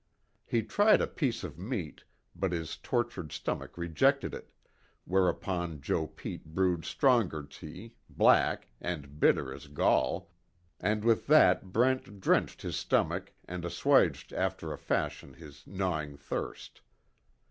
[0.47, 2.05] He tried a piece of meat
[2.35, 4.49] but his tortured stomach rejected it,
[5.05, 10.31] whereupon Joe Pete brewed stronger tea, black, and bitter as gall,
[10.79, 16.81] and with that Brent drenched his stomach and assuaged after a fashion his gnawing thirst.